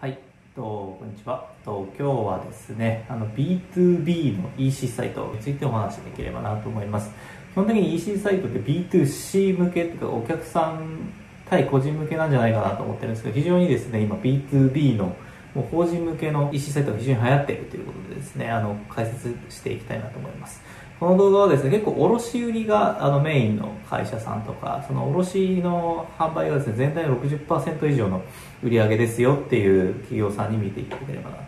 [0.00, 0.18] はい、
[0.56, 1.50] とこんにちは。
[1.62, 7.10] と今日はですね、あの B2B の EC サイトについてお話しできればなと思います。
[7.52, 11.12] 基本的に EC サイトって B2C 向けというかお客さん
[11.50, 15.14] 対個人向けなんじゃないかなと思ってるんですけど、非常にですね、今 B2B の
[15.54, 20.62] もう法人向けの EC サイトが非常に流行っているということでですね、あの解説していきたいなと思います。
[21.00, 28.22] この動画はですね、結構卸売があのメインの会社さんとか、その卸の販売がですね、全体の60%以上の
[28.62, 31.44] 売り上げですよっていう企業さんに見ていただければなと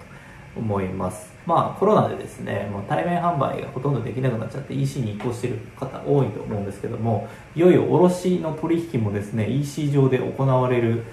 [0.57, 1.30] 思います。
[1.45, 11.05] まあコロナでですね、もう対面販売がほとんどできなくなっちゃって EC に移行している方多いと思うんですけども、いよいよ卸の取引もですね、EC 上で行われる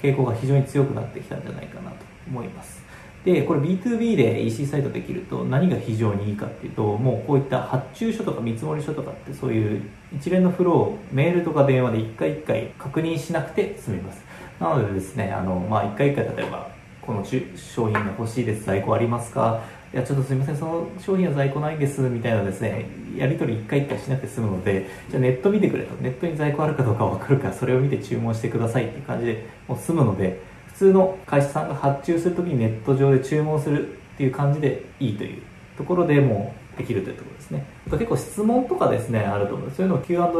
[0.00, 2.81] 傾向が非常に強くなってきたんじゃないかなと思います。
[3.24, 9.82] で、これ B2B で EC サイトできると何が非常にいいかっていうと、もうこういった発注書とか見積書とかってそういう
[10.14, 14.24] 一連のフローをメールとか電話で一回一回確認しなくて済みます。
[14.58, 17.40] なのでですね、あの、まあ、一回一回例えば、この商
[17.88, 19.60] 品が欲しいです、在庫ありますか？
[19.92, 30.40] いや、ちょっとすみません、その商品は在庫ないです、みたいなですね、やり取り一回一回しなくて済むので、じゃあネット見てくれと、ネットに在庫あるかどうかわかるから、それを見て注文してくださいっていう感じで、もう済むので、
[30.82, 35.42] 通の会社さんが発注するときにネット上で注文するっていう感じでいいという
[35.76, 37.66] ところでもうできるというところですね。
[37.86, 40.32] あと結構質問とかですね、あると思うそういうのを Q&A の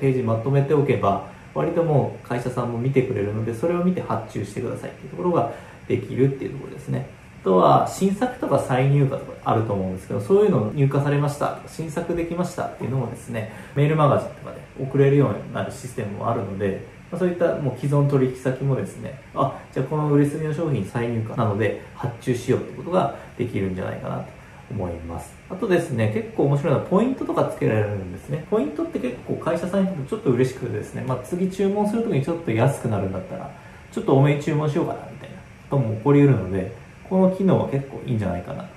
[0.00, 5.52] ページにまとめておけば、割ともう会社さんも見てくれるので、それを見て発注してくださいっていうところが
[5.88, 7.08] できるっていうところですね。
[7.40, 24.24] あとは、新作とか再入荷とかあると思うんですけど、そういうの入荷されました、新作できましたっていうのもですね、メールマガジンとかで送れるようになるシステムもあるので、まそういったもう既存取引先もですね、あ、じゃあこの売れ筋の商品再入荷なので発注しようってことができるんじゃないかなと
[24.70, 25.34] 思います。
[25.50, 28.46] あとですね、結構面白いのはポイントとかつけられるんですね。
[28.48, 33.50] ポイントって結構会社さんにとってちょっと嬉しくてですね、まあ、次注文するときにちょっと安くなるんだったら、
[33.90, 35.36] ちょっと多めに注文しようかなみたいな
[35.68, 36.72] ことも起こり得るので、
[37.08, 38.68] この機能は結構いいんじゃないかなと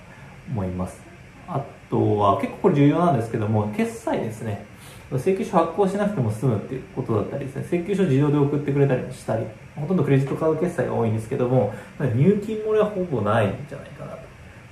[0.49, 0.99] 思います。
[1.47, 4.65] あとは結構これ重要なんですけども、決済ですね。
[5.17, 14.19] 請求書発行しなくても済むっていうことだったりですね、請求書自動で送ってくれたりしたり、ほとんどクレジットカード決済が多いんですけども、入金漏れはほぼないんじゃないかなと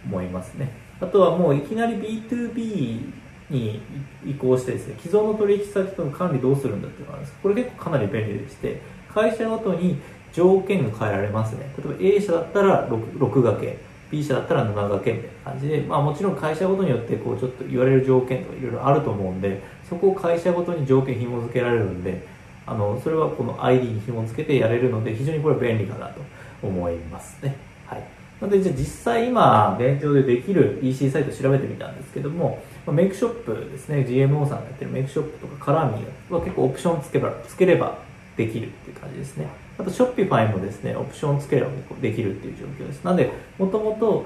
[0.06, 0.72] 思いますね。
[1.00, 3.12] あとはもういきなり B2B
[3.50, 3.82] に
[4.26, 8.82] 移行してですね、既存の取引先との管理どうするんだっていうのがあるんですこれ結構かなり便利でして、
[9.14, 10.00] 会社ごとに
[10.32, 11.74] 条件が変えられますね。
[11.78, 13.80] 例えば A 社だったら 6, 6掛け、
[14.12, 22.28] B 社だったら7掛けみたいな感じで、まあもちろん会社ごとによってこうちょっと言われる条件とかいろいろあると思うんで、そこを会社ごとに条件紐付けられるんで、
[22.66, 26.22] あの、それはこの ID に紐付けてやれるので、非常にこれは便利かなと
[26.62, 27.56] 思いますね。
[27.88, 28.04] はい。
[28.40, 37.98] なので、じゃあ実際今、現状でできる EC サイト調べてみたんですけどもま、メイクショップですね、GMO さんがやってるメイクショップとかカラーミーは結構オプションつけば、つければ
[38.36, 39.48] できるっていう感じですね。
[39.78, 41.70] あと、ショッピファイもですね、オプションつければ
[42.02, 43.04] できるっていう状況です。
[43.04, 44.26] なんで、もともと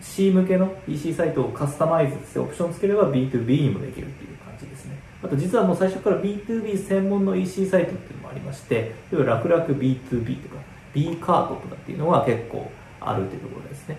[0.00, 4.98] C 向けの EC サイトをカスタマイズしてオプションつければ B2B にもできるっていう感じですね。
[5.22, 10.56] あと実はもう最初から B2B 専門の EC サイトっていうのもありまして、例えば楽々 B2B とか
[10.92, 12.70] B カートとかっていうのが結構
[13.00, 13.98] あるというところですね。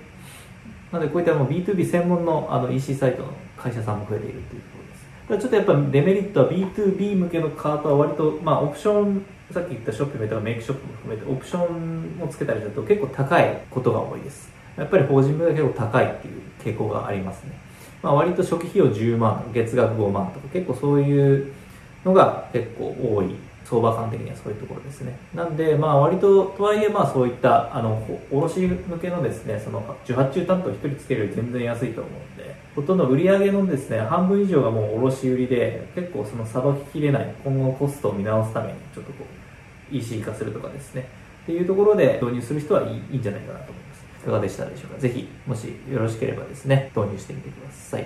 [0.92, 4.62] なのでこういったもう B2B 専門のあの EC サイトの会社さんも増えているという。
[5.28, 14.50] ちょっとやっぱデメリットは B2B 向けのカートは割と、まあオプション、さっき言ったショッピングとかメイクショップも含めてオプションをつけたりすると結構高いことが多いです。
[14.78, 17.52] やっぱり法人分が結構高いっていう傾向がありますね。
[18.02, 21.52] まあ、割と初期費用10万、月額5万とか結構そういう
[22.06, 23.36] のが結構多い。
[23.70, 25.18] 相場感的にはそういうところですね。
[25.36, 28.02] なんで、まあ割と、とはいえまあそういった、あの、
[28.32, 32.47] 卸向けのですね、その、受発注担当1人つけるより全然安いと思うんで、
[32.78, 39.26] ほとんど売り上げのですね、半分以上がもう卸売りで、結構そのさばききれない、今後コストを見直すために、ちょっとこ
[39.92, 41.10] う、EC 化するとかですね、
[41.42, 44.06] っていうところで導入する人はいいいいんじゃないかなと思います。
[44.22, 45.00] いかがでしたでしょうか？
[45.00, 48.06] ぜひ、もしよろしければですね、導入してみてください。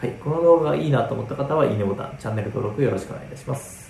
[0.00, 3.89] はい、この動画がいいなと思った方は、いいねボタン、チャンネル登録よろしくお願いいたします。